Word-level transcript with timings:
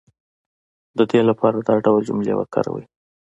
د 0.97 0.99
دې 1.11 1.21
لپاره 1.29 1.57
دا 1.67 1.75
ډول 1.85 2.01
جملې 2.09 2.33
وکاروئ 2.37 2.85